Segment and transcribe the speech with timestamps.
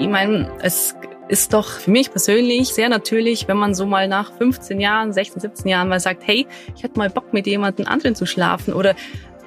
[0.00, 0.96] Ich meine, es
[1.28, 5.42] ist doch für mich persönlich sehr natürlich, wenn man so mal nach 15 Jahren, 16,
[5.42, 8.94] 17 Jahren mal sagt, hey, ich hätte mal Bock mit jemandem anderen zu schlafen oder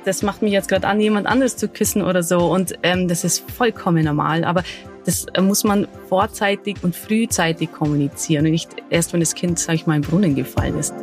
[0.05, 2.51] das macht mich jetzt gerade an, jemand anderes zu küssen oder so.
[2.51, 4.43] Und ähm, das ist vollkommen normal.
[4.43, 4.63] Aber
[5.05, 9.73] das äh, muss man vorzeitig und frühzeitig kommunizieren und nicht erst, wenn das Kind, sag
[9.73, 10.93] ich mal, im Brunnen gefallen ist.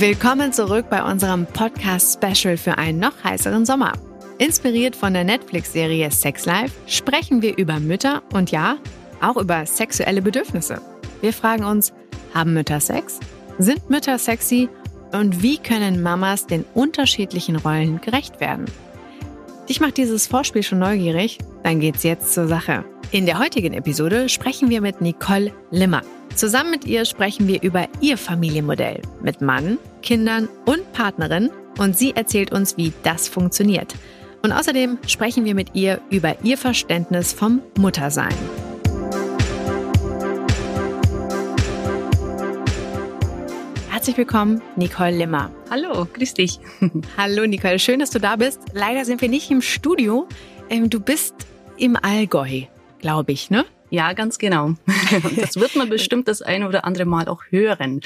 [0.00, 3.94] Willkommen zurück bei unserem Podcast-Special für einen noch heißeren Sommer.
[4.38, 8.76] Inspiriert von der Netflix-Serie Sex Life sprechen wir über Mütter und ja,
[9.20, 10.80] auch über sexuelle Bedürfnisse.
[11.20, 11.92] Wir fragen uns,
[12.32, 13.18] haben Mütter Sex?
[13.58, 14.68] Sind Mütter sexy?
[15.10, 18.66] Und wie können Mamas den unterschiedlichen Rollen gerecht werden?
[19.68, 21.38] Dich macht dieses Vorspiel schon neugierig?
[21.64, 22.84] Dann geht's jetzt zur Sache.
[23.10, 26.02] In der heutigen Episode sprechen wir mit Nicole Limmer.
[26.34, 31.48] Zusammen mit ihr sprechen wir über ihr Familienmodell mit Mann, Kindern und Partnerin
[31.78, 33.94] und sie erzählt uns, wie das funktioniert.
[34.42, 38.34] Und außerdem sprechen wir mit ihr über ihr Verständnis vom Muttersein.
[43.88, 45.50] Herzlich willkommen, Nicole Limmer.
[45.70, 46.60] Hallo, grüß dich.
[47.16, 48.60] Hallo Nicole, schön, dass du da bist.
[48.74, 50.28] Leider sind wir nicht im Studio.
[50.68, 51.34] Ähm, du bist
[51.78, 52.64] im Allgäu,
[52.98, 53.64] glaube ich, ne?
[53.90, 54.74] Ja, ganz genau.
[55.36, 58.00] Das wird man bestimmt das eine oder andere Mal auch hören.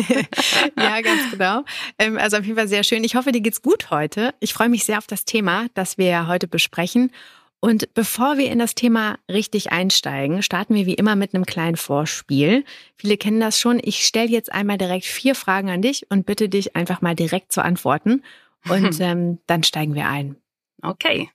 [0.78, 1.62] ja, ganz genau.
[1.98, 3.04] Ähm, also auf jeden Fall sehr schön.
[3.04, 4.34] Ich hoffe, dir geht's gut heute.
[4.40, 7.12] Ich freue mich sehr auf das Thema, das wir heute besprechen.
[7.60, 11.76] Und bevor wir in das Thema richtig einsteigen, starten wir wie immer mit einem kleinen
[11.76, 12.64] Vorspiel.
[12.96, 13.80] Viele kennen das schon.
[13.82, 17.52] Ich stelle jetzt einmal direkt vier Fragen an dich und bitte dich einfach mal direkt
[17.52, 18.22] zu antworten.
[18.68, 20.36] Und ähm, dann steigen wir ein.
[20.82, 21.30] Okay.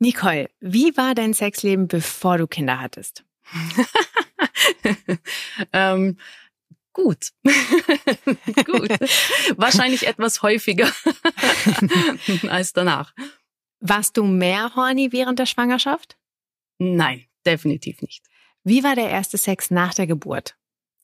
[0.00, 3.22] Nicole, wie war dein Sexleben, bevor du Kinder hattest?
[5.74, 6.16] ähm,
[6.94, 7.32] gut.
[8.64, 8.90] gut.
[9.56, 10.90] Wahrscheinlich etwas häufiger
[12.48, 13.14] als danach.
[13.80, 16.16] Warst du mehr horny während der Schwangerschaft?
[16.78, 18.24] Nein, definitiv nicht.
[18.64, 20.56] Wie war der erste Sex nach der Geburt?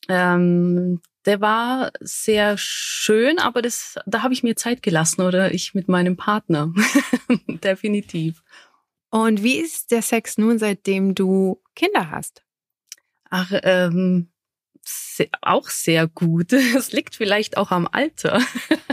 [0.08, 5.74] Ähm, der war sehr schön, aber das, da habe ich mir Zeit gelassen oder ich
[5.74, 6.72] mit meinem Partner.
[7.46, 8.42] definitiv.
[9.10, 12.44] Und wie ist der Sex nun, seitdem du Kinder hast?
[13.30, 14.30] Ach, ähm,
[14.84, 16.52] sehr, auch sehr gut.
[16.76, 18.40] Es liegt vielleicht auch am Alter.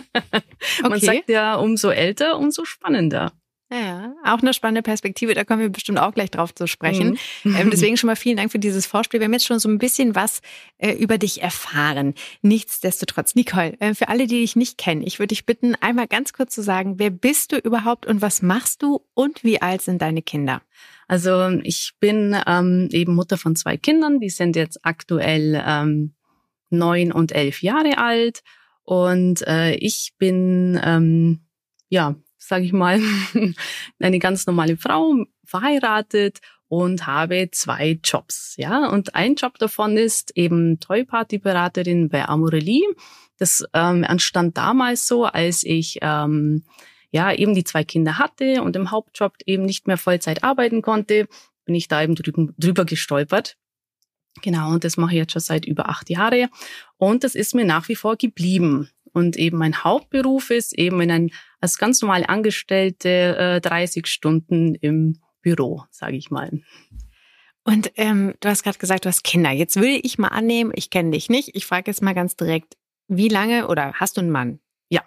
[0.81, 1.05] Man okay.
[1.05, 3.33] sagt ja, umso älter, umso spannender.
[3.73, 5.33] Ja, auch eine spannende Perspektive.
[5.33, 7.17] Da kommen wir bestimmt auch gleich drauf zu sprechen.
[7.43, 7.55] Mhm.
[7.55, 9.19] Ähm, deswegen schon mal vielen Dank für dieses Vorspiel.
[9.19, 10.41] Wir haben jetzt schon so ein bisschen was
[10.77, 12.13] äh, über dich erfahren.
[12.43, 16.33] Nichtsdestotrotz, Nicole, äh, für alle, die dich nicht kennen, ich würde dich bitten, einmal ganz
[16.33, 20.03] kurz zu sagen, wer bist du überhaupt und was machst du und wie alt sind
[20.03, 20.61] deine Kinder?
[21.07, 24.19] Also ich bin ähm, eben Mutter von zwei Kindern.
[24.19, 26.13] Die sind jetzt aktuell ähm,
[26.69, 28.43] neun und elf Jahre alt.
[28.83, 31.39] Und äh, ich bin ähm,
[31.89, 32.15] ja
[32.47, 33.01] sage ich mal,
[33.99, 38.55] eine ganz normale Frau, verheiratet und habe zwei Jobs.
[38.57, 42.83] Ja, und ein Job davon ist eben Toy-Party-Beraterin bei Amorelie.
[43.37, 46.63] Das ähm, entstand damals so, als ich ähm,
[47.11, 51.27] ja eben die zwei Kinder hatte und im Hauptjob eben nicht mehr Vollzeit arbeiten konnte,
[51.65, 53.57] bin ich da eben drüben, drüber gestolpert.
[54.41, 56.49] Genau, und das mache ich jetzt schon seit über acht Jahre.
[56.97, 58.89] Und das ist mir nach wie vor geblieben.
[59.13, 61.31] Und eben mein Hauptberuf ist eben in ein,
[61.61, 66.51] als ganz normale Angestellte äh, 30 Stunden im Büro, sage ich mal.
[67.63, 69.51] Und ähm, du hast gerade gesagt, du hast Kinder.
[69.51, 71.51] Jetzt will ich mal annehmen, ich kenne dich nicht.
[71.53, 72.75] Ich frage jetzt mal ganz direkt,
[73.07, 74.59] wie lange oder hast du einen Mann?
[74.89, 75.01] Ja,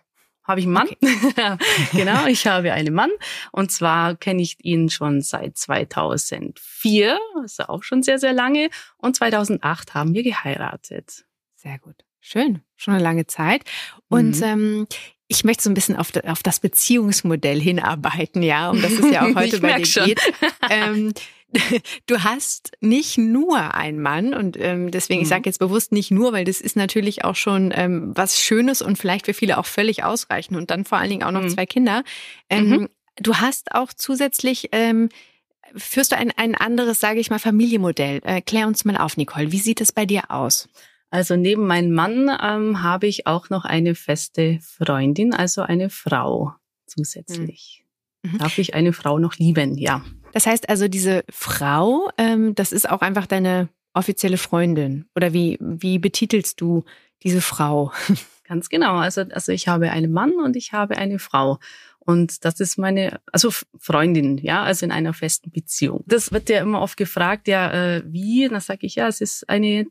[0.45, 0.89] habe ich einen Mann.
[0.89, 1.57] Okay.
[1.93, 3.11] genau, ich habe einen Mann.
[3.53, 8.71] Und zwar kenne ich ihn schon seit 2004, also auch schon sehr, sehr lange.
[8.97, 11.27] Und 2008 haben wir geheiratet.
[11.57, 12.05] Sehr gut.
[12.29, 13.63] Schön, schon eine lange Zeit.
[14.09, 14.43] Und mhm.
[14.43, 14.87] ähm,
[15.29, 19.27] ich möchte so ein bisschen auf, auf das Beziehungsmodell hinarbeiten, ja, um das es ja
[19.27, 20.07] auch heute bei dir schon.
[20.07, 20.21] geht.
[20.69, 21.15] Ähm,
[22.07, 25.23] du hast nicht nur einen Mann und ähm, deswegen, mhm.
[25.23, 28.83] ich sage jetzt bewusst nicht nur, weil das ist natürlich auch schon ähm, was Schönes
[28.83, 31.51] und vielleicht für viele auch völlig ausreichend und dann vor allen Dingen auch noch mhm.
[31.51, 32.03] zwei Kinder.
[32.51, 32.89] Ähm, mhm.
[33.23, 35.11] Du hast auch zusätzlich ähm,
[35.77, 38.21] führst du ein, ein anderes, sage ich mal, Familienmodell.
[38.25, 39.53] Äh, klär uns mal auf, Nicole.
[39.53, 40.69] Wie sieht es bei dir aus?
[41.17, 46.53] Also neben meinem Mann ähm, habe ich auch noch eine feste Freundin, also eine Frau
[46.85, 47.87] zusätzlich.
[48.23, 48.33] Mhm.
[48.33, 48.39] mhm.
[48.39, 49.79] Darf ich eine Frau noch lieben?
[49.79, 50.05] Ja.
[50.35, 55.07] Das heißt also, diese Frau, ähm, das ist auch einfach deine offizielle Freundin.
[55.17, 56.85] Oder wie, wie betitelst du
[57.23, 57.93] diese Frau?
[58.45, 58.97] Ganz genau.
[58.97, 61.59] Also, also ich habe einen Mann und ich habe eine Frau.
[61.99, 66.05] Und das ist meine, also Freundin, ja, also in einer festen Beziehung.
[66.07, 68.47] Das wird ja immer oft gefragt, ja, äh, wie?
[68.49, 69.87] Dann sage ich, ja, es ist eine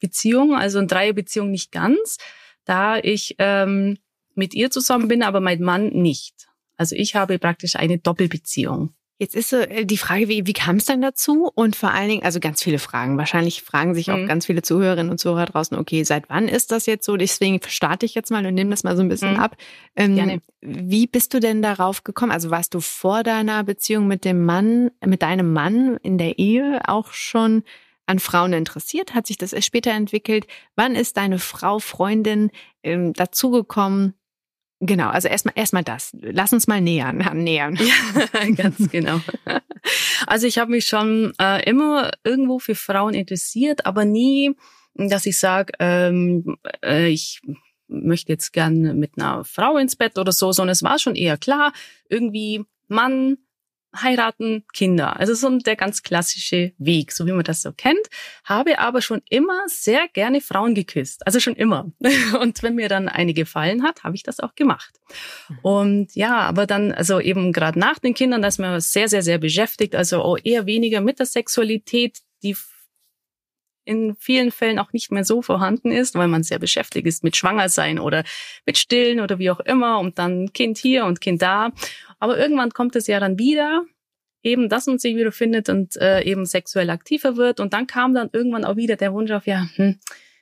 [0.00, 2.18] Beziehung, also eine Dreierbeziehung nicht ganz,
[2.64, 3.98] da ich ähm,
[4.34, 6.48] mit ihr zusammen bin, aber mein Mann nicht.
[6.76, 8.94] Also ich habe praktisch eine Doppelbeziehung.
[9.20, 11.50] Jetzt ist so äh, die Frage, wie, wie kam es dann dazu?
[11.54, 13.18] Und vor allen Dingen, also ganz viele Fragen.
[13.18, 14.26] Wahrscheinlich fragen sich auch mhm.
[14.26, 17.18] ganz viele Zuhörerinnen und Zuhörer draußen, okay, seit wann ist das jetzt so?
[17.18, 19.40] Deswegen starte ich jetzt mal und nehme das mal so ein bisschen mhm.
[19.40, 19.58] ab.
[19.94, 20.40] Ähm, Gerne.
[20.62, 22.32] Wie bist du denn darauf gekommen?
[22.32, 26.80] Also warst du vor deiner Beziehung mit dem Mann, mit deinem Mann in der Ehe
[26.86, 27.62] auch schon
[28.10, 29.14] an Frauen interessiert?
[29.14, 30.46] Hat sich das erst später entwickelt?
[30.76, 32.50] Wann ist deine Frau, Freundin
[32.82, 34.14] ähm, dazugekommen?
[34.80, 36.16] Genau, also erstmal erstmal das.
[36.20, 37.76] Lass uns mal nähern, nähern.
[37.76, 39.20] Ja, ganz genau.
[40.26, 44.56] Also ich habe mich schon äh, immer irgendwo für Frauen interessiert, aber nie,
[44.94, 47.40] dass ich sage, ähm, äh, ich
[47.88, 51.36] möchte jetzt gern mit einer Frau ins Bett oder so, sondern es war schon eher
[51.36, 51.72] klar,
[52.08, 53.38] irgendwie Mann,
[53.94, 55.18] heiraten, Kinder.
[55.18, 58.06] Also so der ganz klassische Weg, so wie man das so kennt.
[58.44, 61.26] Habe aber schon immer sehr gerne Frauen geküsst.
[61.26, 61.90] Also schon immer.
[62.40, 65.00] Und wenn mir dann eine gefallen hat, habe ich das auch gemacht.
[65.62, 69.22] Und ja, aber dann, also eben gerade nach den Kindern, da ist man sehr, sehr,
[69.22, 69.94] sehr beschäftigt.
[69.94, 72.56] Also eher weniger mit der Sexualität, die
[73.84, 77.36] in vielen Fällen auch nicht mehr so vorhanden ist, weil man sehr beschäftigt ist mit
[77.36, 78.24] Schwangersein oder
[78.66, 81.70] mit Stillen oder wie auch immer und dann Kind hier und Kind da.
[82.20, 83.84] Aber irgendwann kommt es ja dann wieder,
[84.42, 87.58] eben, dass man sich wieder findet und äh, eben sexuell aktiver wird.
[87.60, 89.98] Und dann kam dann irgendwann auch wieder der Wunsch auf, ja, hm,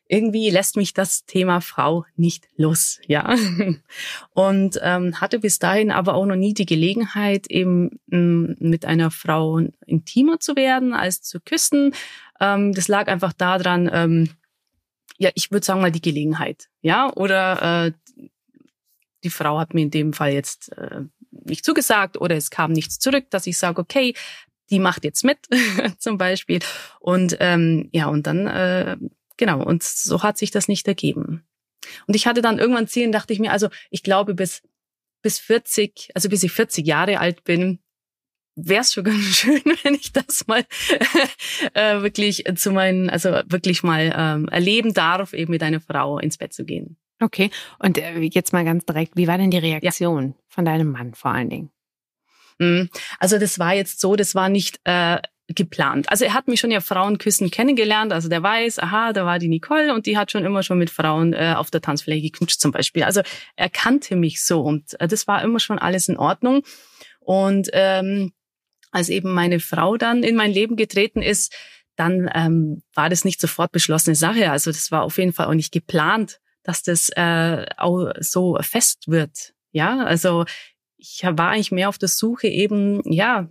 [0.09, 3.35] irgendwie lässt mich das Thema Frau nicht los, ja.
[4.33, 9.11] Und ähm, hatte bis dahin aber auch noch nie die Gelegenheit, eben m, mit einer
[9.11, 11.95] Frau intimer zu werden, als zu küssen.
[12.41, 14.31] Ähm, das lag einfach daran, ähm,
[15.19, 17.93] ja, ich würde sagen mal die Gelegenheit, ja, oder äh,
[19.25, 22.99] die Frau hat mir in dem Fall jetzt äh, nicht zugesagt oder es kam nichts
[22.99, 24.15] zurück, dass ich sage, okay,
[24.71, 25.39] die macht jetzt mit
[25.99, 26.61] zum Beispiel.
[27.01, 28.97] Und ähm, ja, und dann, äh,
[29.37, 31.45] genau, und so hat sich das nicht ergeben.
[32.07, 34.63] Und ich hatte dann irgendwann Zielen, dachte ich mir, also ich glaube, bis,
[35.23, 37.79] bis 40, also bis ich 40 Jahre alt bin,
[38.57, 40.65] wäre es schon ganz schön, wenn ich das mal
[41.75, 46.39] äh, wirklich zu meinen, also wirklich mal ähm, erleben darf, eben mit einer Frau ins
[46.39, 46.97] Bett zu gehen.
[47.21, 50.35] Okay, und äh, jetzt mal ganz direkt, wie war denn die Reaktion ja.
[50.49, 51.71] von deinem Mann vor allen Dingen?
[52.61, 52.89] Hm,
[53.19, 55.19] also das war jetzt so, das war nicht äh,
[55.49, 56.11] geplant.
[56.11, 58.13] Also er hat mich schon ja Frauenküssen kennengelernt.
[58.13, 60.91] Also der weiß, aha, da war die Nicole und die hat schon immer schon mit
[60.91, 63.03] Frauen äh, auf der Tanzfläche geknutscht zum Beispiel.
[63.03, 63.23] Also
[63.57, 66.63] er kannte mich so und äh, das war immer schon alles in Ordnung.
[67.21, 68.33] Und ähm,
[68.91, 71.55] als eben meine Frau dann in mein Leben getreten ist,
[71.97, 74.51] dann ähm, war das nicht sofort beschlossene Sache.
[74.51, 79.09] Also das war auf jeden Fall auch nicht geplant dass das äh, auch so fest
[79.09, 79.55] wird.
[79.73, 80.45] Ja, also
[80.99, 83.49] ich war eigentlich mehr auf der Suche eben, ja,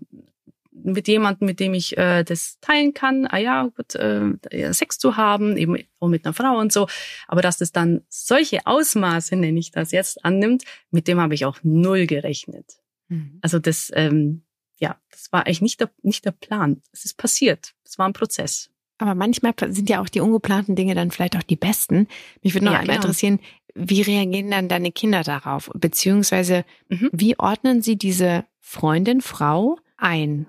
[0.72, 5.18] mit jemandem, mit dem ich äh, das teilen kann, ah ja, gut, äh, Sex zu
[5.18, 6.88] haben, eben auch mit einer Frau und so.
[7.28, 11.44] Aber dass das dann solche Ausmaße, nenne ich das jetzt, annimmt, mit dem habe ich
[11.46, 12.74] auch null gerechnet.
[13.08, 13.40] Mhm.
[13.42, 14.44] Also das, ähm,
[14.78, 16.84] ja, das war eigentlich nicht der, nicht der Plan.
[16.92, 17.74] Es ist passiert.
[17.84, 18.70] Es war ein Prozess.
[18.98, 22.08] Aber manchmal sind ja auch die ungeplanten Dinge dann vielleicht auch die besten.
[22.42, 23.08] Mich würde noch ja, einmal genau.
[23.08, 23.40] interessieren,
[23.76, 25.70] wie reagieren dann deine Kinder darauf?
[25.76, 27.10] Beziehungsweise, mhm.
[27.12, 30.48] wie ordnen sie diese Freundin, Frau ein?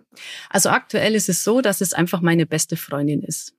[0.49, 3.55] Also aktuell ist es so, dass es einfach meine beste Freundin ist,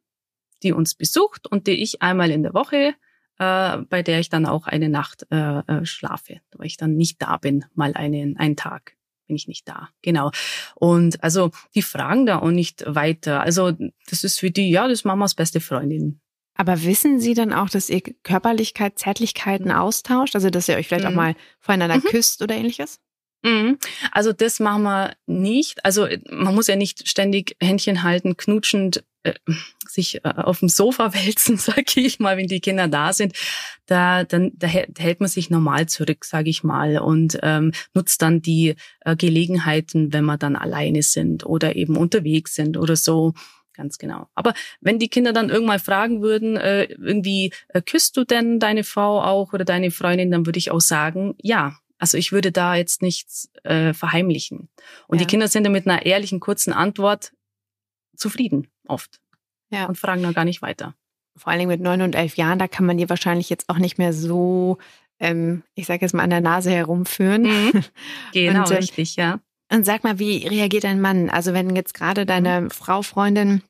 [0.64, 2.96] die uns besucht und die ich einmal in der Woche,
[3.38, 7.22] äh, bei der ich dann auch eine Nacht äh, äh schlafe, weil ich dann nicht
[7.22, 8.96] da bin, mal einen, einen Tag
[9.30, 9.90] bin ich nicht da.
[10.02, 10.32] Genau.
[10.76, 13.42] Und also die fragen da auch nicht weiter.
[13.42, 13.72] Also
[14.10, 16.20] das ist für die, ja, das ist Mamas beste Freundin.
[16.56, 20.36] Aber wissen Sie dann auch, dass ihr Körperlichkeit, Zärtlichkeiten austauscht?
[20.36, 21.12] Also dass ihr euch vielleicht mhm.
[21.12, 22.04] auch mal voreinander mhm.
[22.04, 23.00] küsst oder ähnliches?
[23.44, 23.78] Mhm.
[24.12, 25.86] Also das machen wir nicht.
[25.86, 29.34] Also man muss ja nicht ständig Händchen halten, knutschend äh,
[29.88, 33.34] sich äh, auf dem Sofa wälzen, sage ich mal, wenn die Kinder da sind.
[33.86, 38.42] Da, dann, da hält man sich normal zurück, sage ich mal, und ähm, nutzt dann
[38.42, 43.34] die äh, Gelegenheiten, wenn wir dann alleine sind oder eben unterwegs sind oder so.
[43.74, 44.28] Ganz genau.
[44.36, 48.84] Aber wenn die Kinder dann irgendwann fragen würden, äh, irgendwie, äh, küsst du denn deine
[48.84, 52.76] Frau auch oder deine Freundin, dann würde ich auch sagen, ja, also ich würde da
[52.76, 54.70] jetzt nichts äh, verheimlichen.
[55.08, 55.26] Und ja.
[55.26, 57.32] die Kinder sind dann mit einer ehrlichen, kurzen Antwort
[58.16, 59.20] zufrieden oft.
[59.72, 59.86] Ja.
[59.86, 60.96] Und fragen dann gar nicht weiter.
[61.36, 63.78] Vor allen Dingen mit neun und elf Jahren, da kann man dir wahrscheinlich jetzt auch
[63.78, 64.78] nicht mehr so,
[65.20, 67.44] ähm, ich sage jetzt mal, an der Nase herumführen.
[67.44, 67.84] Mhm.
[68.34, 69.40] Genau, und, äh, richtig, ja.
[69.72, 71.30] Und sag mal, wie reagiert dein Mann?
[71.30, 72.70] Also wenn jetzt gerade deine mhm.
[72.72, 73.62] Frau, Freundin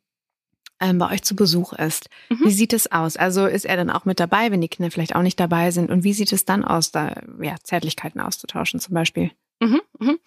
[0.80, 2.10] ähm, bei euch zu Besuch ist.
[2.30, 2.46] Mhm.
[2.46, 3.18] Wie sieht es aus?
[3.18, 5.92] Also ist er dann auch mit dabei, wenn die Kinder vielleicht auch nicht dabei sind?
[5.92, 9.32] Und wie sieht es dann aus, da ja, Zärtlichkeiten auszutauschen zum Beispiel?
[9.60, 10.20] Mhm, mhm.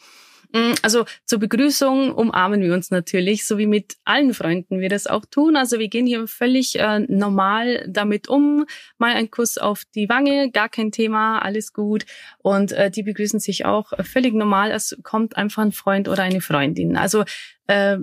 [0.52, 5.06] Mm, also zur Begrüßung umarmen wir uns natürlich, so wie mit allen Freunden wir das
[5.06, 5.56] auch tun.
[5.56, 8.66] Also wir gehen hier völlig äh, normal damit um.
[8.98, 12.04] Mal ein Kuss auf die Wange, gar kein Thema, alles gut.
[12.38, 14.70] Und äh, die begrüßen sich auch völlig normal.
[14.70, 16.96] Es kommt einfach ein Freund oder eine Freundin.
[16.96, 17.24] Also
[17.66, 17.96] äh,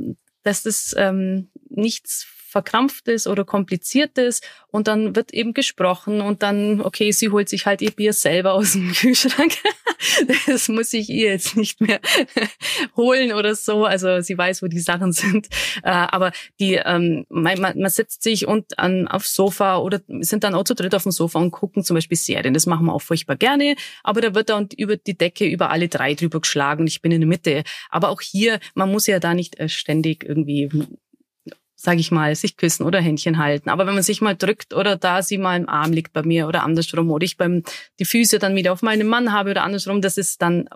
[0.43, 7.11] dass das ähm, nichts Verkrampftes oder Kompliziertes und dann wird eben gesprochen und dann, okay,
[7.11, 9.53] sie holt sich halt ihr Bier selber aus dem Kühlschrank.
[10.47, 11.99] das muss ich ihr jetzt nicht mehr
[12.97, 13.85] holen oder so.
[13.85, 15.47] Also sie weiß, wo die Sachen sind.
[15.83, 20.55] Äh, aber die, ähm, man, man setzt sich und an, aufs Sofa oder sind dann
[20.55, 22.53] auch zu dritt auf dem Sofa und gucken zum Beispiel Serien.
[22.53, 23.75] Das machen wir auch furchtbar gerne.
[24.03, 27.21] Aber da wird dann über die Decke über alle drei drüber geschlagen ich bin in
[27.21, 27.63] der Mitte.
[27.89, 30.69] Aber auch hier, man muss ja da nicht äh, ständig irgendwie
[31.81, 33.69] sage ich mal, sich küssen oder Händchen halten.
[33.69, 36.49] Aber wenn man sich mal drückt oder da sie mal im Arm liegt bei mir
[36.49, 37.63] oder andersrum oder ich beim
[37.99, 40.67] die Füße dann wieder auf meinen Mann habe oder andersrum, das ist dann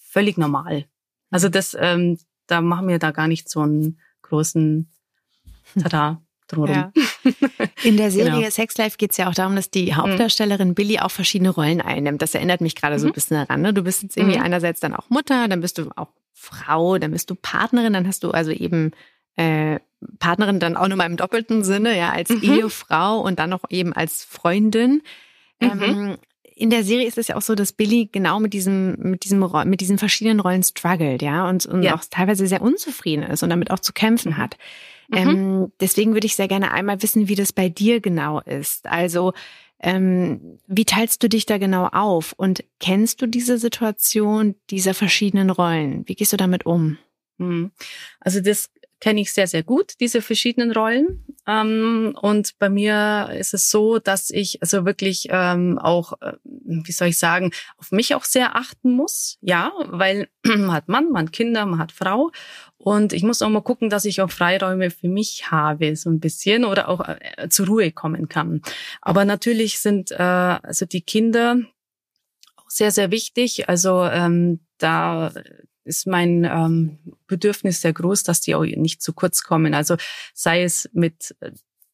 [0.00, 0.86] völlig normal.
[1.30, 4.90] Also das, ähm, da machen wir da gar nicht so einen großen
[5.80, 6.20] Tada.
[6.48, 6.92] Drumherum.
[7.24, 7.32] Ja.
[7.84, 8.50] In der Serie genau.
[8.50, 12.22] Sex Life geht es ja auch darum, dass die Hauptdarstellerin Billy auch verschiedene Rollen einnimmt.
[12.22, 13.14] Das erinnert mich gerade so ein mhm.
[13.14, 13.60] bisschen daran.
[13.60, 13.74] Ne?
[13.74, 14.44] Du bist jetzt irgendwie mhm.
[14.44, 18.24] einerseits dann auch Mutter, dann bist du auch Frau, dann bist du Partnerin, dann hast
[18.24, 18.92] du also eben
[19.36, 19.78] äh,
[20.18, 22.42] Partnerin dann auch nochmal im doppelten Sinne, ja, als mhm.
[22.42, 25.02] Ehefrau und dann noch eben als Freundin.
[25.60, 25.82] Mhm.
[25.82, 26.16] Ähm,
[26.54, 29.48] in der Serie ist es ja auch so, dass Billy genau mit diesem, mit diesem,
[29.64, 31.94] mit diesen verschiedenen Rollen struggelt, ja, und, und ja.
[31.94, 34.56] auch teilweise sehr unzufrieden ist und damit auch zu kämpfen hat.
[35.08, 35.16] Mhm.
[35.16, 38.86] Ähm, deswegen würde ich sehr gerne einmal wissen, wie das bei dir genau ist.
[38.86, 39.32] Also,
[39.80, 42.34] ähm, wie teilst du dich da genau auf?
[42.36, 46.02] Und kennst du diese Situation dieser verschiedenen Rollen?
[46.06, 46.98] Wie gehst du damit um?
[47.38, 47.70] Mhm.
[48.20, 51.24] Also das kenne ich sehr, sehr gut, diese verschiedenen Rollen.
[51.46, 56.92] Ähm, und bei mir ist es so, dass ich also wirklich ähm, auch, äh, wie
[56.92, 59.38] soll ich sagen, auf mich auch sehr achten muss.
[59.40, 62.30] Ja, weil man hat Mann, man hat Kinder, man hat Frau.
[62.76, 66.20] Und ich muss auch mal gucken, dass ich auch Freiräume für mich habe, so ein
[66.20, 68.62] bisschen, oder auch äh, zur Ruhe kommen kann.
[69.00, 71.58] Aber natürlich sind äh, also die Kinder
[72.56, 73.68] auch sehr, sehr wichtig.
[73.68, 75.32] Also ähm, da
[75.88, 79.74] ist mein ähm, Bedürfnis sehr groß, dass die auch nicht zu kurz kommen.
[79.74, 79.96] Also
[80.34, 81.50] sei es mit äh,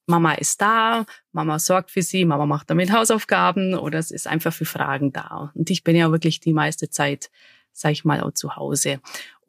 [0.06, 4.52] Mama ist da, Mama sorgt für sie, Mama macht damit Hausaufgaben oder es ist einfach
[4.52, 5.50] für Fragen da.
[5.54, 7.30] Und ich bin ja wirklich die meiste Zeit,
[7.72, 9.00] sag ich mal, auch zu Hause.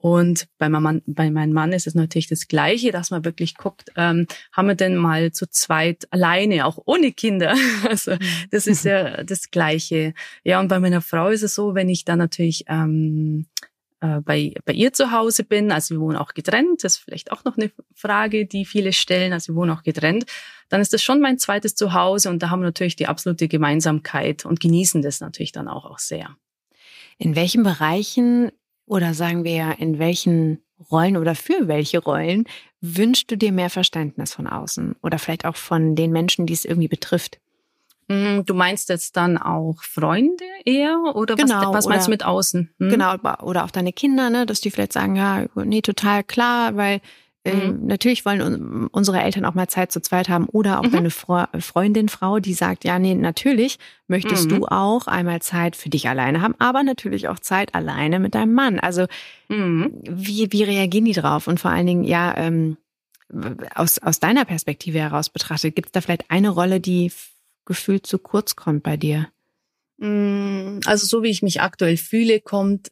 [0.05, 3.91] Und bei, meinem bei meinem Mann ist es natürlich das Gleiche, dass man wirklich guckt,
[3.95, 7.55] ähm, haben wir denn mal zu zweit alleine, auch ohne Kinder.
[7.89, 8.19] Also mhm.
[8.51, 10.13] das ist ja das Gleiche.
[10.43, 13.47] Ja, und bei meiner Frau ist es so, wenn ich dann natürlich ähm,
[14.05, 15.71] äh, bei, bei ihr zu Hause bin.
[15.71, 16.83] Also wir wohnen auch getrennt.
[16.83, 19.33] Das ist vielleicht auch noch eine Frage, die viele stellen.
[19.33, 20.25] Also wir wohnen auch getrennt.
[20.69, 24.45] Dann ist das schon mein zweites Zuhause und da haben wir natürlich die absolute Gemeinsamkeit
[24.45, 26.35] und genießen das natürlich dann auch, auch sehr.
[27.17, 28.51] In welchen Bereichen
[28.85, 30.59] oder sagen wir in welchen
[30.91, 32.45] Rollen oder für welche Rollen
[32.81, 36.65] wünschst du dir mehr Verständnis von außen oder vielleicht auch von den Menschen, die es
[36.65, 37.39] irgendwie betrifft?
[38.07, 42.23] Mm, du meinst jetzt dann auch Freunde eher oder genau, was, was meinst du mit
[42.23, 42.69] außen?
[42.79, 42.89] Hm?
[42.89, 47.01] Genau, oder auch deine Kinder, ne, dass die vielleicht sagen, ja, nee, total klar, weil
[47.45, 47.85] äh, mhm.
[47.85, 50.91] natürlich wollen unsere Eltern auch mal Zeit zu zweit haben oder auch mhm.
[50.91, 54.55] deine Fre Freundin, Frau, die sagt, ja, nee, natürlich möchtest mhm.
[54.55, 58.53] du auch einmal Zeit für dich alleine haben, aber natürlich auch Zeit alleine mit deinem
[58.53, 58.79] Mann.
[58.79, 59.05] Also
[59.49, 59.93] mhm.
[60.03, 61.47] wie, wie reagieren die drauf?
[61.47, 62.77] Und vor allen Dingen, ja, ähm,
[63.73, 67.11] aus, aus deiner Perspektive heraus betrachtet, gibt es da vielleicht eine Rolle, die
[67.65, 69.29] gefühlt zu kurz kommt bei dir?
[69.97, 72.91] Mm, also so wie ich mich aktuell fühle, kommt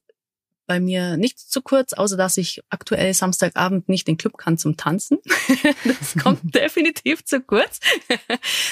[0.65, 4.57] bei mir nichts zu kurz, außer dass ich aktuell Samstagabend nicht in den Club kann
[4.57, 5.19] zum Tanzen.
[5.83, 7.79] das kommt definitiv zu kurz.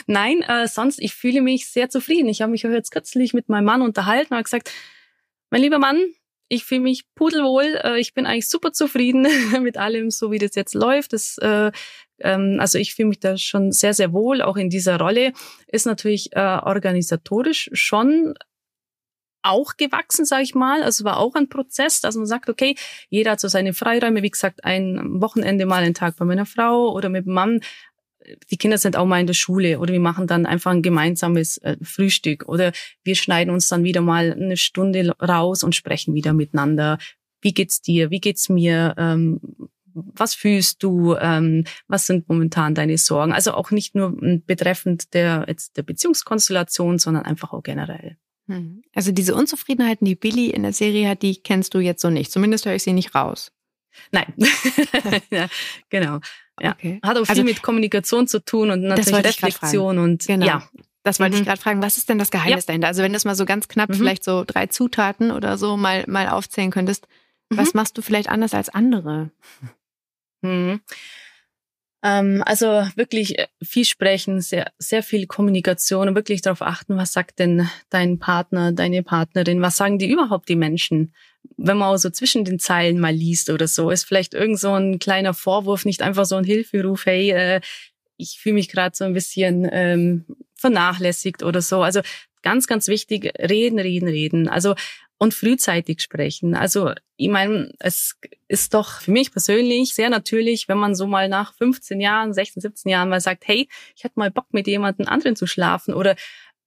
[0.07, 2.29] Nein, äh, sonst, ich fühle mich sehr zufrieden.
[2.29, 4.71] Ich habe mich jetzt kürzlich mit meinem Mann unterhalten und gesagt,
[5.49, 6.01] mein lieber Mann,
[6.47, 7.79] ich fühle mich pudelwohl.
[7.83, 9.27] Äh, ich bin eigentlich super zufrieden
[9.61, 11.13] mit allem, so wie das jetzt läuft.
[11.13, 11.71] Das, äh,
[12.23, 15.33] ähm, also ich fühle mich da schon sehr, sehr wohl, auch in dieser Rolle.
[15.67, 18.33] Ist natürlich äh, organisatorisch schon
[19.43, 20.83] auch gewachsen, sage ich mal.
[20.83, 22.75] Also war auch ein Prozess, dass man sagt, okay,
[23.09, 24.21] jeder hat so seine Freiräume.
[24.21, 27.61] Wie gesagt, ein Wochenende mal einen Tag bei meiner Frau oder mit dem Mann
[28.51, 31.57] die Kinder sind auch mal in der Schule oder wir machen dann einfach ein gemeinsames
[31.57, 32.71] äh, Frühstück oder
[33.03, 36.97] wir schneiden uns dann wieder mal eine Stunde raus und sprechen wieder miteinander.
[37.41, 38.11] Wie geht's dir?
[38.11, 38.93] Wie geht's mir?
[38.97, 39.39] Ähm,
[39.93, 41.15] was fühlst du?
[41.15, 43.33] Ähm, was sind momentan deine Sorgen?
[43.33, 48.17] Also auch nicht nur betreffend der, jetzt der Beziehungskonstellation, sondern einfach auch generell.
[48.47, 48.83] Hm.
[48.93, 52.31] Also diese Unzufriedenheiten, die Billy in der Serie hat, die kennst du jetzt so nicht.
[52.31, 53.51] Zumindest höre ich sie nicht raus.
[54.11, 54.33] Nein,
[55.31, 55.47] ja,
[55.89, 56.19] genau.
[56.59, 56.71] Ja.
[56.71, 56.99] Okay.
[57.03, 60.45] Hat auch viel also, mit Kommunikation zu tun und natürlich Reflexion und genau.
[60.45, 60.69] ja.
[61.03, 61.41] Das wollte mhm.
[61.41, 62.67] ich gerade fragen, was ist denn das Geheimnis ja.
[62.67, 62.87] dahinter?
[62.87, 63.95] Also wenn du es mal so ganz knapp mhm.
[63.95, 67.07] vielleicht so drei Zutaten oder so mal, mal aufzählen könntest,
[67.51, 69.31] Was machst du vielleicht anders als andere?
[70.41, 70.81] Mhm.
[72.03, 77.13] Ähm, also wirklich äh, viel sprechen, sehr, sehr viel Kommunikation und wirklich darauf achten, was
[77.13, 81.13] sagt denn dein Partner, deine Partnerin, was sagen die überhaupt die Menschen?
[81.57, 84.73] Wenn man auch so zwischen den Zeilen mal liest oder so, ist vielleicht irgend so
[84.73, 87.61] ein kleiner Vorwurf, nicht einfach so ein Hilferuf, hey, äh,
[88.17, 91.81] ich fühle mich gerade so ein bisschen ähm, vernachlässigt oder so.
[91.81, 92.01] Also
[92.41, 94.47] ganz, ganz wichtig, reden, reden, reden.
[94.47, 94.75] Also
[95.21, 96.55] und frühzeitig sprechen.
[96.55, 101.29] Also ich meine, es ist doch für mich persönlich sehr natürlich, wenn man so mal
[101.29, 105.07] nach 15 Jahren, 16, 17 Jahren mal sagt, hey, ich hätte mal Bock mit jemandem
[105.07, 106.15] anderen zu schlafen oder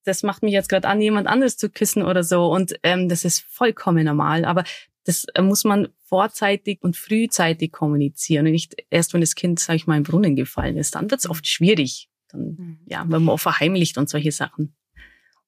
[0.05, 2.47] das macht mich jetzt gerade an, jemand anderes zu küssen oder so.
[2.47, 4.45] Und ähm, das ist vollkommen normal.
[4.45, 4.63] Aber
[5.03, 9.75] das äh, muss man vorzeitig und frühzeitig kommunizieren und nicht erst, wenn das Kind, sag
[9.75, 10.95] ich mal, im Brunnen gefallen ist.
[10.95, 12.09] Dann wird es oft schwierig.
[12.29, 12.79] Dann, mhm.
[12.87, 14.77] ja, wenn man auch verheimlicht und solche Sachen.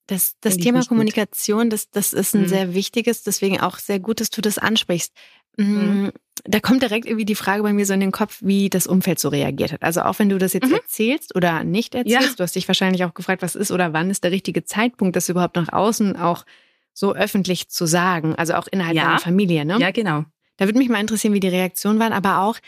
[0.07, 2.49] Das, das Thema Kommunikation, das, das ist ein mhm.
[2.49, 5.13] sehr wichtiges, deswegen auch sehr gut, dass du das ansprichst.
[5.57, 6.05] Mhm.
[6.05, 6.13] Mm,
[6.45, 9.19] da kommt direkt irgendwie die Frage bei mir so in den Kopf, wie das Umfeld
[9.19, 9.83] so reagiert hat.
[9.83, 10.75] Also auch wenn du das jetzt mhm.
[10.75, 12.35] erzählst oder nicht erzählst, ja.
[12.37, 15.29] du hast dich wahrscheinlich auch gefragt, was ist oder wann ist der richtige Zeitpunkt, das
[15.29, 16.45] überhaupt nach außen auch
[16.93, 19.05] so öffentlich zu sagen, also auch innerhalb ja.
[19.05, 19.79] deiner Familie, ne?
[19.79, 20.25] Ja, genau.
[20.57, 22.59] Da würde mich mal interessieren, wie die Reaktionen waren, aber auch,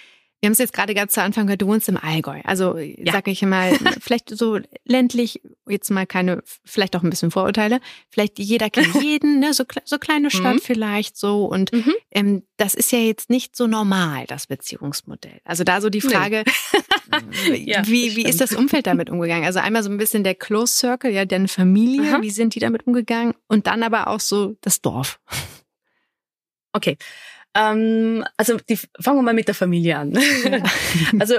[0.40, 2.40] wir haben es jetzt gerade ganz zu Anfang gehört, du wohnst im Allgäu.
[2.44, 3.12] Also ja.
[3.12, 7.80] sag ich mal, vielleicht so ländlich, jetzt mal keine, vielleicht auch ein bisschen Vorurteile.
[8.08, 9.52] Vielleicht jeder kennt jeden, ne?
[9.52, 10.60] so, so kleine Stadt mhm.
[10.60, 11.44] vielleicht so.
[11.44, 11.92] Und mhm.
[12.12, 15.40] ähm, das ist ja jetzt nicht so normal, das Beziehungsmodell.
[15.44, 16.44] Also da so die Frage,
[17.50, 17.56] nee.
[17.66, 19.44] ja, wie, wie ist das Umfeld damit umgegangen?
[19.44, 22.22] Also einmal so ein bisschen der Close Circle, ja, deine Familie, Aha.
[22.22, 23.34] wie sind die damit umgegangen?
[23.48, 25.18] Und dann aber auch so das Dorf.
[26.72, 26.96] Okay.
[27.58, 30.12] Ähm, also die, fangen wir mal mit der Familie an.
[30.12, 30.62] Ja.
[31.18, 31.34] also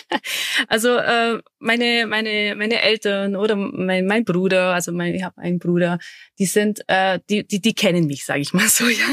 [0.68, 5.60] also äh, meine meine meine Eltern oder mein, mein Bruder, also mein, ich habe einen
[5.60, 5.98] Bruder,
[6.40, 9.06] die sind äh, die die die kennen mich, sage ich mal so ja.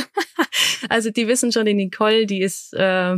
[0.89, 3.17] Also die wissen schon, die Nicole, die ist äh,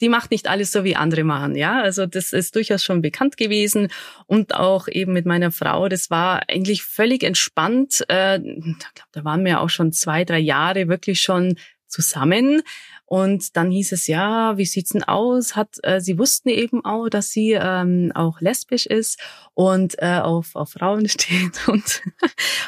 [0.00, 1.80] die macht nicht alles so wie andere machen, ja.
[1.80, 3.88] Also das ist durchaus schon bekannt gewesen
[4.26, 5.88] und auch eben mit meiner Frau.
[5.88, 8.04] Das war eigentlich völlig entspannt.
[8.08, 11.56] Äh, ich glaube, da waren wir auch schon zwei, drei Jahre wirklich schon
[11.94, 12.62] zusammen.
[13.06, 15.54] Und dann hieß es, ja, wie sieht's denn aus?
[15.54, 19.20] Hat, äh, sie wussten eben auch, dass sie ähm, auch lesbisch ist
[19.52, 21.68] und äh, auf, auf Frauen steht.
[21.68, 22.02] Und,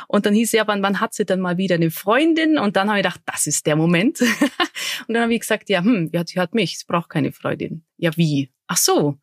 [0.09, 2.59] und dann hieß es, ja, wann, wann hat sie denn mal wieder eine Freundin?
[2.59, 4.20] Und dann habe ich gedacht, das ist der Moment.
[5.09, 7.85] und dann habe ich gesagt, ja, hm, ja, sie hat mich, sie braucht keine Freundin.
[7.96, 8.53] Ja, wie?
[8.66, 9.16] Ach so.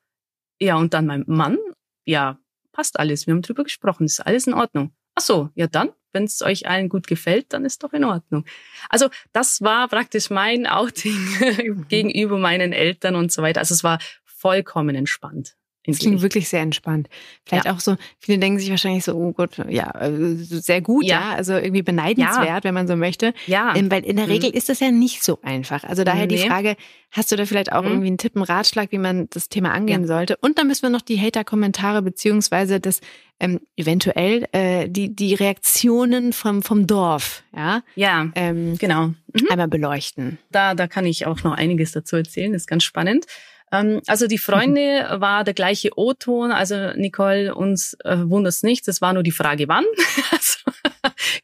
[0.59, 1.57] Ja, und dann mein Mann,
[2.05, 2.39] ja,
[2.71, 3.27] passt alles.
[3.27, 4.93] Wir haben drüber gesprochen, ist alles in Ordnung.
[5.15, 8.45] Ach so, ja dann, wenn es euch allen gut gefällt, dann ist doch in Ordnung.
[8.89, 13.59] Also das war praktisch mein Outing gegenüber meinen Eltern und so weiter.
[13.59, 15.55] Also es war vollkommen entspannt.
[15.85, 17.09] Das klingt wirklich sehr entspannt.
[17.45, 17.73] Vielleicht ja.
[17.73, 21.35] auch so, viele denken sich wahrscheinlich so, oh Gott, ja, äh, sehr gut, ja, ja
[21.35, 22.63] also irgendwie beneidenswert, ja.
[22.63, 23.33] wenn man so möchte.
[23.47, 23.75] Ja.
[23.75, 24.55] Ähm, weil in der Regel mhm.
[24.55, 25.83] ist das ja nicht so einfach.
[25.83, 26.37] Also daher nee.
[26.37, 26.77] die Frage,
[27.11, 27.89] hast du da vielleicht auch mhm.
[27.89, 30.37] irgendwie einen Tipp, einen Ratschlag, wie man das Thema angehen sollte?
[30.37, 33.01] Und dann müssen wir noch die Hater-Kommentare beziehungsweise das
[33.39, 39.47] ähm, eventuell äh, die die Reaktionen vom vom Dorf, ja, ja, ähm, genau, mhm.
[39.49, 40.37] einmal beleuchten.
[40.51, 42.53] Da da kann ich auch noch einiges dazu erzählen.
[42.53, 43.25] Das ist ganz spannend.
[43.73, 45.21] Ähm, also die Freunde mhm.
[45.21, 46.51] war der gleiche O-Ton.
[46.51, 48.87] Also Nicole, uns äh, wundert es nicht.
[48.87, 49.85] Es war nur die Frage, wann.
[50.31, 50.59] also,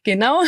[0.04, 0.40] genau,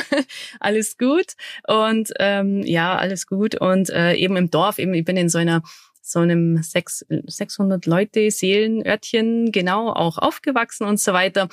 [0.60, 1.34] alles gut.
[1.66, 3.60] Und ähm, ja, alles gut.
[3.60, 5.62] Und äh, eben im Dorf, eben ich bin in so einer
[6.04, 11.48] so einem sechs, 600 Leute Seelenörtchen genau auch aufgewachsen und so weiter.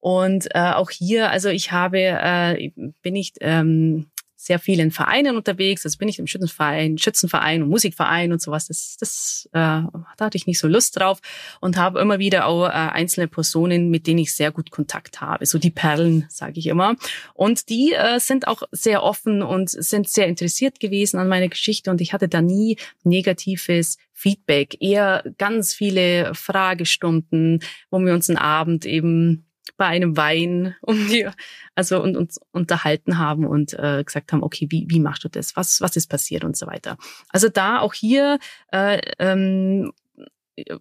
[0.00, 4.10] Und äh, auch hier, also ich habe, äh, bin nicht ähm,
[4.42, 5.84] sehr vielen Vereinen unterwegs.
[5.84, 8.68] Also bin ich im Schützenverein, Schützenverein und Musikverein und sowas.
[8.68, 11.20] Das, das äh, da hatte ich nicht so Lust drauf
[11.60, 15.44] und habe immer wieder auch äh, einzelne Personen, mit denen ich sehr gut Kontakt habe.
[15.44, 16.96] So die Perlen, sage ich immer.
[17.34, 21.90] Und die äh, sind auch sehr offen und sind sehr interessiert gewesen an meiner Geschichte.
[21.90, 28.38] Und ich hatte da nie negatives Feedback, eher ganz viele Fragestunden, wo wir uns einen
[28.38, 29.49] Abend eben
[29.80, 31.26] bei einem Wein um die,
[31.74, 35.56] also und uns unterhalten haben und äh, gesagt haben, okay, wie, wie machst du das?
[35.56, 36.98] Was, was ist passiert und so weiter.
[37.30, 38.38] Also da auch hier
[38.72, 39.90] äh, ähm,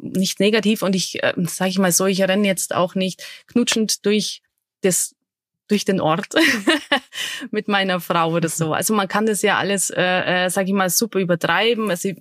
[0.01, 4.05] nicht negativ und ich äh, sage ich mal so, ich renne jetzt auch nicht knutschend
[4.05, 4.41] durch
[4.81, 5.15] das
[5.69, 6.33] durch den Ort
[7.51, 8.73] mit meiner Frau oder so.
[8.73, 11.91] Also man kann das ja alles, äh, äh, sage ich mal, super übertreiben.
[11.91, 12.17] Also ich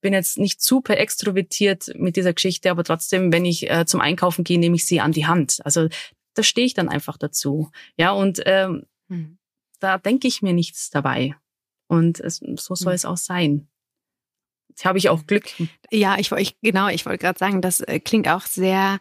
[0.00, 4.44] bin jetzt nicht super extrovertiert mit dieser Geschichte, aber trotzdem, wenn ich äh, zum Einkaufen
[4.44, 5.58] gehe, nehme ich sie an die Hand.
[5.64, 5.88] Also
[6.34, 7.70] da stehe ich dann einfach dazu.
[7.96, 9.38] Ja, und ähm, hm.
[9.80, 11.34] da denke ich mir nichts dabei.
[11.88, 12.96] Und es, so soll hm.
[12.96, 13.68] es auch sein.
[14.68, 15.50] Jetzt habe ich auch Glück.
[15.90, 18.98] Ja, ich, ich genau, ich wollte gerade sagen, das äh, klingt auch sehr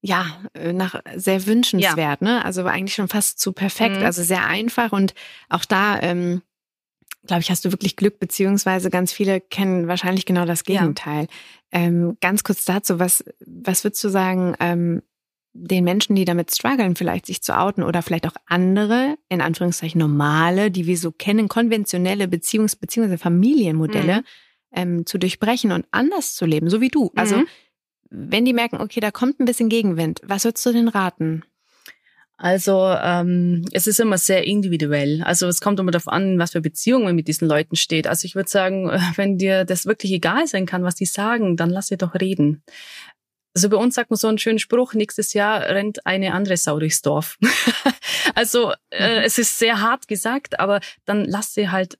[0.00, 2.24] ja, äh, nach sehr wünschenswert, ja.
[2.28, 2.44] ne?
[2.44, 4.04] Also eigentlich schon fast zu perfekt, mhm.
[4.04, 5.12] also sehr einfach und
[5.48, 6.42] auch da ähm,
[7.26, 11.28] glaube ich, hast du wirklich Glück, beziehungsweise ganz viele kennen wahrscheinlich genau das Gegenteil.
[11.72, 11.80] Ja.
[11.80, 15.02] Ähm, ganz kurz dazu, was, was würdest du sagen, ähm,
[15.52, 19.98] den Menschen, die damit strugglen, vielleicht sich zu outen oder vielleicht auch andere, in Anführungszeichen
[19.98, 23.16] normale, die wir so kennen, konventionelle Beziehungs- bzw.
[23.16, 24.24] Familienmodelle mhm.
[24.72, 27.10] ähm, zu durchbrechen und anders zu leben, so wie du.
[27.16, 27.46] Also mhm.
[28.10, 31.42] wenn die merken, okay, da kommt ein bisschen Gegenwind, was würdest du denn raten?
[32.40, 35.22] Also ähm, es ist immer sehr individuell.
[35.24, 38.06] Also es kommt immer darauf an, was für Beziehungen man mit diesen Leuten steht.
[38.06, 41.68] Also ich würde sagen, wenn dir das wirklich egal sein kann, was die sagen, dann
[41.68, 42.62] lass sie doch reden.
[43.54, 46.78] Also bei uns sagt man so einen schönen Spruch, nächstes Jahr rennt eine andere Sau
[46.78, 47.38] durchs Dorf.
[48.34, 49.24] also äh, mhm.
[49.24, 51.98] es ist sehr hart gesagt, aber dann lass sie halt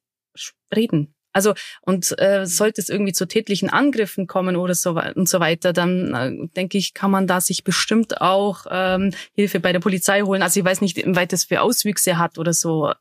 [0.74, 1.14] reden.
[1.32, 5.72] Also und äh, sollte es irgendwie zu tätlichen Angriffen kommen oder so und so weiter,
[5.72, 10.22] dann äh, denke ich, kann man da sich bestimmt auch ähm, Hilfe bei der Polizei
[10.22, 10.42] holen.
[10.42, 12.92] Also ich weiß nicht, inwieweit das für Auswüchse hat oder so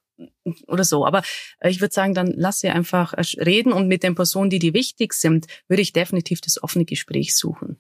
[0.68, 1.06] oder so.
[1.06, 1.22] Aber
[1.60, 4.60] äh, ich würde sagen, dann lass sie einfach äh, reden und mit den Personen, die
[4.60, 7.80] die wichtig sind, würde ich definitiv das offene Gespräch suchen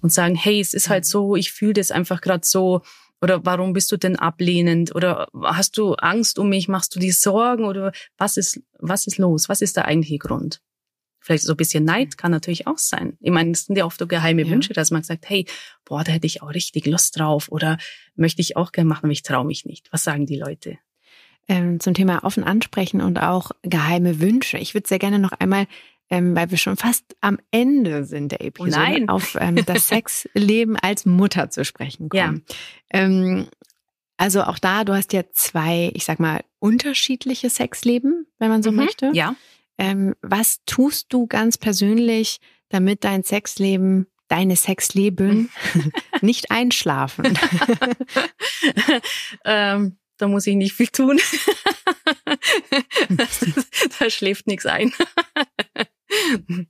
[0.00, 1.08] und sagen, hey, es ist halt mhm.
[1.08, 2.82] so, ich fühle das einfach gerade so
[3.24, 4.94] oder warum bist du denn ablehnend?
[4.94, 6.68] Oder hast du Angst um mich?
[6.68, 7.64] Machst du dir Sorgen?
[7.64, 9.48] Oder was ist, was ist los?
[9.48, 10.60] Was ist der eigentliche Grund?
[11.20, 13.16] Vielleicht so ein bisschen Neid kann natürlich auch sein.
[13.20, 14.50] Ich meine, es sind ja oft so geheime ja.
[14.50, 15.46] Wünsche, dass man sagt, hey,
[15.86, 17.78] boah, da hätte ich auch richtig Lust drauf oder
[18.14, 19.90] möchte ich auch gerne machen, aber ich traue mich nicht.
[19.90, 20.76] Was sagen die Leute?
[21.48, 24.58] Ähm, zum Thema offen ansprechen und auch geheime Wünsche.
[24.58, 25.66] Ich würde sehr gerne noch einmal
[26.10, 29.08] ähm, weil wir schon fast am Ende sind der Episode, oh Nein.
[29.08, 32.44] auf ähm, das Sexleben als Mutter zu sprechen kommen.
[32.46, 33.00] Ja.
[33.00, 33.48] Ähm,
[34.16, 38.70] also auch da, du hast ja zwei, ich sag mal, unterschiedliche Sexleben, wenn man so
[38.70, 38.76] mhm.
[38.76, 39.10] möchte.
[39.12, 39.34] Ja.
[39.76, 45.50] Ähm, was tust du ganz persönlich, damit dein Sexleben, deine Sexleben
[46.20, 47.36] nicht einschlafen?
[49.44, 51.18] ähm, da muss ich nicht viel tun.
[53.98, 54.92] da schläft nichts ein.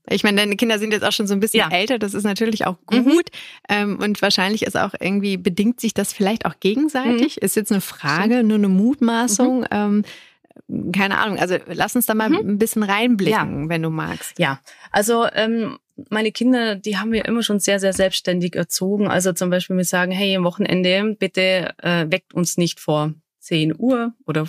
[0.08, 1.76] Ich meine, deine Kinder sind jetzt auch schon so ein bisschen ja.
[1.76, 3.04] älter, das ist natürlich auch mhm.
[3.04, 3.30] gut.
[3.70, 3.96] Mhm.
[3.96, 7.36] und wahrscheinlich ist auch irgendwie, bedingt sich das vielleicht auch gegenseitig.
[7.36, 7.44] Mhm.
[7.44, 9.60] Ist jetzt eine Frage, nur eine Mutmaßung.
[9.60, 9.66] Mhm.
[9.70, 10.04] Ähm,
[10.92, 12.50] keine Ahnung, also lass uns da mal mhm.
[12.50, 13.68] ein bisschen reinblicken, ja.
[13.68, 14.38] wenn du magst.
[14.38, 15.78] Ja, also ähm,
[16.10, 19.08] meine Kinder, die haben wir immer schon sehr, sehr selbstständig erzogen.
[19.08, 23.12] Also zum Beispiel wir sagen, hey, am Wochenende bitte äh, weckt uns nicht vor
[23.44, 24.46] 10 Uhr oder,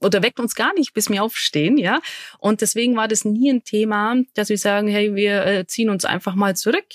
[0.00, 2.00] oder weckt uns gar nicht, bis wir aufstehen, ja.
[2.38, 6.04] Und deswegen war das nie ein Thema, dass wir sagen, hey, wir äh, ziehen uns
[6.04, 6.86] einfach mal zurück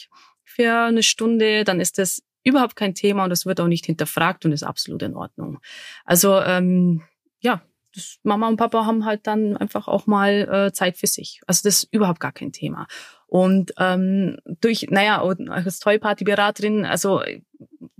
[0.43, 4.45] für eine Stunde, dann ist das überhaupt kein Thema und das wird auch nicht hinterfragt
[4.45, 5.59] und ist absolut in Ordnung.
[6.05, 7.01] Also ähm,
[7.39, 7.61] ja,
[7.93, 11.41] das Mama und Papa haben halt dann einfach auch mal äh, Zeit für sich.
[11.47, 12.87] Also das ist überhaupt gar kein Thema.
[13.27, 17.21] Und ähm, durch, naja, als Toy-Party-Beraterin, also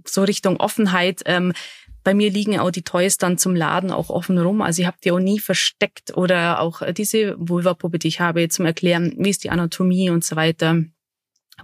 [0.05, 1.53] so Richtung Offenheit, ähm,
[2.05, 4.61] bei mir liegen auch die Toys dann zum Laden auch offen rum.
[4.61, 8.65] Also ich habe die auch nie versteckt oder auch diese Vulva-Puppe, die ich habe, zum
[8.65, 10.83] Erklären, wie ist die Anatomie und so weiter.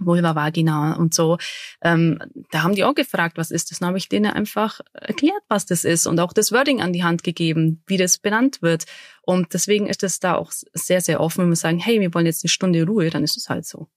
[0.00, 1.38] Vulva, Vagina und so.
[1.82, 2.18] Ähm,
[2.50, 3.78] da haben die auch gefragt, was ist das?
[3.78, 7.04] Dann habe ich denen einfach erklärt, was das ist und auch das Wording an die
[7.04, 8.86] Hand gegeben, wie das benannt wird.
[9.22, 12.26] Und deswegen ist es da auch sehr, sehr offen, wenn wir sagen, hey, wir wollen
[12.26, 13.88] jetzt eine Stunde Ruhe, dann ist es halt so.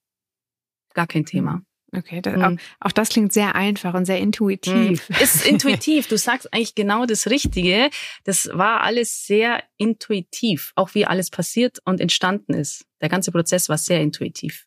[0.93, 1.63] Gar kein Thema.
[1.97, 2.43] Okay, das, mhm.
[2.43, 5.09] auch, auch, das klingt sehr einfach und sehr intuitiv.
[5.09, 5.15] Mhm.
[5.21, 6.07] Ist intuitiv.
[6.07, 7.89] Du sagst eigentlich genau das Richtige.
[8.23, 12.85] Das war alles sehr intuitiv, auch wie alles passiert und entstanden ist.
[13.01, 14.65] Der ganze Prozess war sehr intuitiv.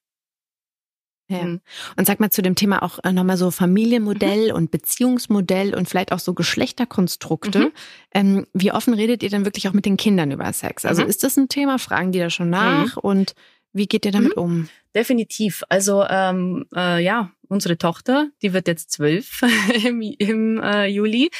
[1.31, 1.43] Ja.
[1.43, 1.61] Mhm.
[1.97, 4.57] Und sag mal zu dem Thema auch äh, nochmal so Familienmodell mhm.
[4.57, 7.59] und Beziehungsmodell und vielleicht auch so Geschlechterkonstrukte.
[7.59, 7.73] Mhm.
[8.14, 10.87] Ähm, wie offen redet ihr denn wirklich auch mit den Kindern über Sex?
[10.87, 11.09] Also mhm.
[11.09, 11.79] ist das ein Thema?
[11.79, 12.97] Fragen die da schon nach?
[12.97, 13.01] Mhm.
[13.03, 13.35] Und
[13.73, 14.69] wie geht ihr damit um?
[14.95, 15.63] Definitiv.
[15.69, 19.43] Also ähm, äh, ja, unsere Tochter, die wird jetzt zwölf
[19.85, 21.31] im, im äh, Juli,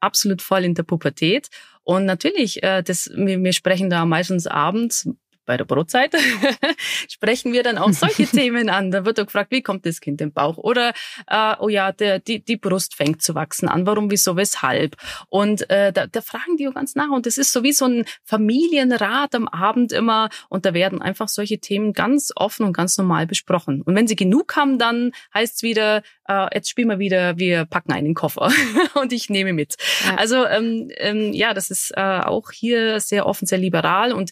[0.00, 1.48] absolut voll in der Pubertät.
[1.82, 5.08] Und natürlich, äh, das, wir, wir sprechen da meistens abends
[5.46, 6.14] bei der Brotzeit
[7.08, 8.90] sprechen wir dann auch solche Themen an.
[8.90, 10.58] Da wird auch gefragt, wie kommt das Kind im Bauch?
[10.58, 10.92] Oder,
[11.28, 13.86] äh, oh ja, der, die, die Brust fängt zu wachsen an.
[13.86, 14.96] Warum, wieso, weshalb?
[15.28, 17.10] Und äh, da, da fragen die auch ganz nach.
[17.10, 20.28] Und das ist so wie so ein Familienrat am Abend immer.
[20.48, 23.82] Und da werden einfach solche Themen ganz offen und ganz normal besprochen.
[23.82, 27.64] Und wenn sie genug haben, dann heißt es wieder, äh, jetzt spielen wir wieder, wir
[27.64, 28.50] packen einen Koffer
[28.94, 29.76] und ich nehme mit.
[30.04, 30.16] Ja.
[30.16, 34.30] Also ähm, ähm, ja, das ist äh, auch hier sehr offen, sehr liberal und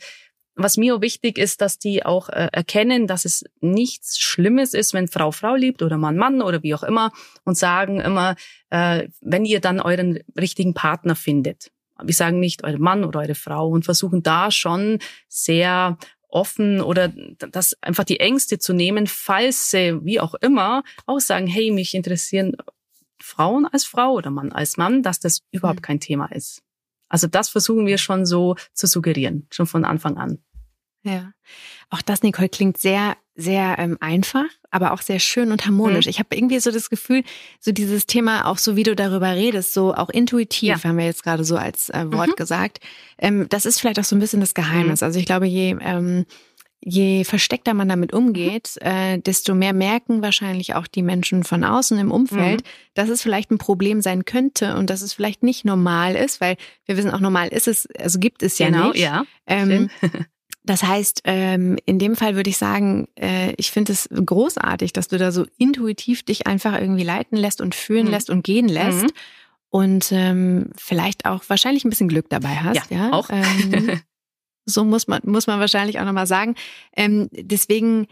[0.57, 5.09] was mir wichtig ist, dass die auch äh, erkennen, dass es nichts Schlimmes ist, wenn
[5.09, 7.11] Frau Frau liebt oder Mann Mann oder wie auch immer
[7.45, 8.37] und sagen immer,
[8.71, 11.71] äh, wenn ihr dann euren richtigen Partner findet.
[12.03, 15.97] Wir sagen nicht eure Mann oder eure Frau und versuchen da schon sehr
[16.29, 21.47] offen oder das einfach die Ängste zu nehmen, falls sie, wie auch immer, auch sagen,
[21.47, 22.57] hey, mich interessieren
[23.21, 25.85] Frauen als Frau oder Mann als Mann, dass das überhaupt mhm.
[25.85, 26.64] kein Thema ist.
[27.09, 30.39] Also das versuchen wir schon so zu suggerieren, schon von Anfang an.
[31.05, 31.33] Ja.
[31.91, 36.07] Auch das, Nicole, klingt sehr, sehr ähm, einfach, aber auch sehr schön und harmonisch.
[36.07, 36.11] Mhm.
[36.11, 37.23] Ich habe irgendwie so das Gefühl,
[37.61, 40.83] so dieses Thema, auch so wie du darüber redest, so auch intuitiv, ja.
[40.83, 42.37] haben wir jetzt gerade so als äh, Wort mhm.
[42.37, 42.81] gesagt.
[43.19, 45.03] Ähm, das ist vielleicht auch so ein bisschen das Geheimnis.
[45.03, 45.05] Mhm.
[45.05, 46.25] Also ich glaube, je ähm,
[46.87, 51.99] je versteckter man damit umgeht, äh, desto mehr merken wahrscheinlich auch die Menschen von außen
[51.99, 52.69] im Umfeld, mhm.
[52.93, 56.57] dass es vielleicht ein Problem sein könnte und dass es vielleicht nicht normal ist, weil
[56.85, 59.01] wir wissen auch normal ist es, also gibt es ja genau, nicht.
[59.01, 59.25] Ja.
[59.47, 59.89] Ähm,
[60.65, 65.09] das heißt, ähm, in dem Fall würde ich sagen, äh, ich finde es großartig, dass
[65.09, 68.11] du da so intuitiv dich einfach irgendwie leiten lässt und führen mhm.
[68.11, 69.05] lässt und gehen lässt.
[69.05, 69.11] Mhm.
[69.71, 72.91] Und ähm, vielleicht auch wahrscheinlich ein bisschen Glück dabei hast.
[72.91, 73.13] Ja, ja?
[73.13, 73.31] auch.
[73.31, 74.01] Ähm,
[74.67, 76.55] So muss man, muss man wahrscheinlich auch nochmal sagen.
[76.97, 78.07] Ähm, deswegen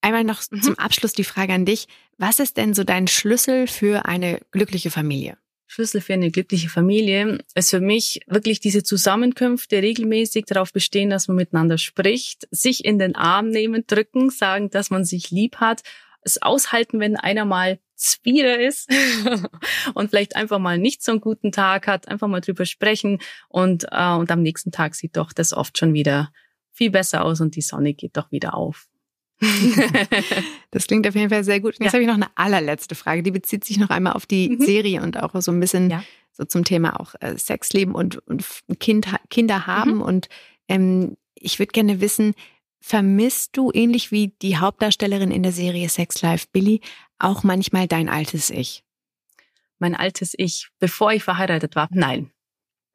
[0.00, 0.62] einmal noch mhm.
[0.62, 1.86] zum Abschluss die Frage an dich.
[2.18, 5.36] Was ist denn so dein Schlüssel für eine glückliche Familie?
[5.66, 11.28] Schlüssel für eine glückliche Familie ist für mich wirklich diese Zusammenkünfte regelmäßig darauf bestehen, dass
[11.28, 15.80] man miteinander spricht, sich in den Arm nehmen, drücken, sagen, dass man sich lieb hat,
[16.20, 18.90] es aushalten, wenn einer mal Zwider ist
[19.94, 23.86] und vielleicht einfach mal nicht so einen guten Tag hat, einfach mal drüber sprechen und,
[23.90, 26.32] äh, und am nächsten Tag sieht doch das oft schon wieder
[26.72, 28.88] viel besser aus und die Sonne geht doch wieder auf.
[30.70, 31.74] das klingt auf jeden Fall sehr gut.
[31.74, 31.92] Jetzt ja.
[31.92, 34.60] habe ich noch eine allerletzte Frage, die bezieht sich noch einmal auf die mhm.
[34.60, 36.04] Serie und auch so ein bisschen ja.
[36.32, 38.44] so zum Thema auch äh, Sexleben und, und
[38.78, 39.96] kind, Kinder haben.
[39.96, 40.02] Mhm.
[40.02, 40.28] Und
[40.68, 42.34] ähm, ich würde gerne wissen,
[42.80, 46.80] vermisst du ähnlich wie die Hauptdarstellerin in der Serie Sex Life Billy
[47.22, 48.84] auch manchmal dein altes Ich?
[49.78, 51.88] Mein altes Ich, bevor ich verheiratet war?
[51.90, 52.30] Nein.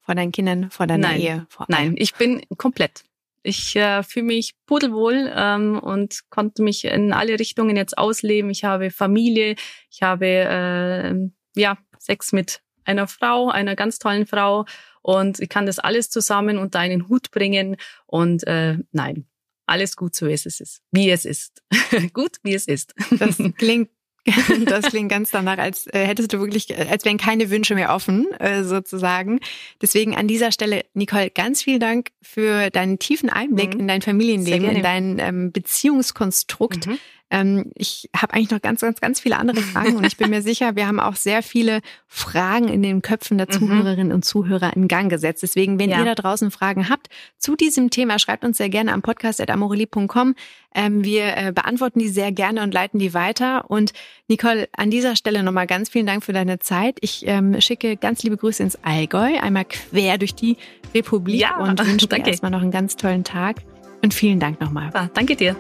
[0.02, 1.20] Vor deinen Kindern, vor deiner Nein.
[1.20, 1.48] Ehe?
[1.50, 3.04] Vor Nein, ich bin komplett.
[3.44, 8.50] Ich äh, fühle mich pudelwohl ähm, und konnte mich in alle Richtungen jetzt ausleben.
[8.50, 9.56] Ich habe Familie,
[9.90, 14.66] ich habe äh, ja Sex mit einer Frau, einer ganz tollen Frau
[15.02, 19.28] und ich kann das alles zusammen unter einen Hut bringen und äh, nein,
[19.66, 21.62] alles gut so wie es ist, wie es ist.
[22.14, 22.94] gut, wie es ist.
[23.12, 23.90] Das klingt
[24.66, 27.94] das klingt ganz danach, als äh, hättest du wirklich, äh, als wären keine Wünsche mehr
[27.94, 29.40] offen, äh, sozusagen.
[29.82, 33.82] Deswegen an dieser Stelle, Nicole, ganz vielen Dank für deinen tiefen Einblick mhm.
[33.82, 36.88] in dein Familienleben, in dein ähm, Beziehungskonstrukt.
[36.88, 37.00] Mhm.
[37.30, 40.42] Ähm, ich habe eigentlich noch ganz, ganz, ganz viele andere Fragen und ich bin mir
[40.44, 43.54] sicher, wir haben auch sehr viele Fragen in den Köpfen der mhm.
[43.54, 45.44] Zuhörerinnen und Zuhörer in Gang gesetzt.
[45.44, 46.00] Deswegen, wenn ja.
[46.00, 50.36] ihr da draußen Fragen habt zu diesem Thema, schreibt uns sehr gerne am podcast.amorelie.com.
[50.74, 53.70] Ähm, wir äh, beantworten die sehr gerne und leiten die weiter.
[53.70, 53.94] Und
[54.28, 56.98] Nicole, an dieser Stelle nochmal ganz vielen Dank für deine Zeit.
[57.02, 60.56] Ich ähm, schicke ganz liebe Grüße ins Allgäu, einmal quer durch die
[60.94, 63.58] Republik ja, und wünsche dir erstmal noch einen ganz tollen Tag.
[64.04, 64.92] Und vielen Dank nochmal.
[64.94, 65.56] Ah, danke dir.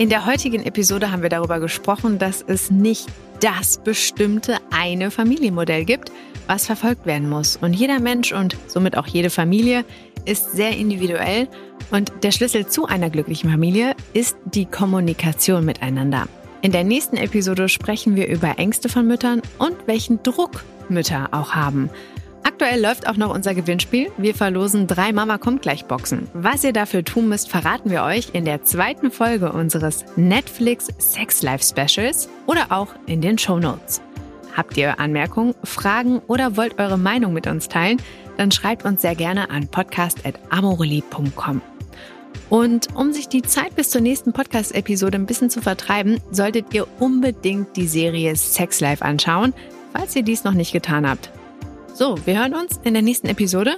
[0.00, 3.06] In der heutigen Episode haben wir darüber gesprochen, dass es nicht
[3.40, 6.10] das bestimmte eine Familienmodell gibt,
[6.46, 7.58] was verfolgt werden muss.
[7.58, 9.84] Und jeder Mensch und somit auch jede Familie
[10.24, 11.48] ist sehr individuell.
[11.90, 16.28] Und der Schlüssel zu einer glücklichen Familie ist die Kommunikation miteinander.
[16.62, 21.52] In der nächsten Episode sprechen wir über Ängste von Müttern und welchen Druck Mütter auch
[21.52, 21.90] haben.
[22.60, 24.12] Aktuell läuft auch noch unser Gewinnspiel.
[24.18, 26.28] Wir verlosen drei Mama kommt gleich Boxen.
[26.34, 31.40] Was ihr dafür tun müsst, verraten wir euch in der zweiten Folge unseres Netflix Sex
[31.40, 34.02] Life Specials oder auch in den Show Notes.
[34.54, 37.96] Habt ihr Anmerkungen, Fragen oder wollt eure Meinung mit uns teilen?
[38.36, 41.62] Dann schreibt uns sehr gerne an podcast.amoreli.com.
[42.50, 46.86] Und um sich die Zeit bis zur nächsten Podcast-Episode ein bisschen zu vertreiben, solltet ihr
[46.98, 49.54] unbedingt die Serie Sex Life anschauen,
[49.94, 51.30] falls ihr dies noch nicht getan habt.
[52.00, 53.76] So, wir hören uns in der nächsten Episode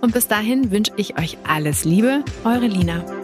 [0.00, 3.23] und bis dahin wünsche ich euch alles Liebe, eure Lina.